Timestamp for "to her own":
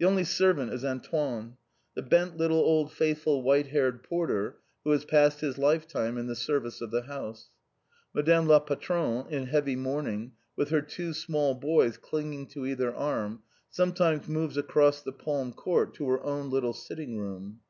15.94-16.50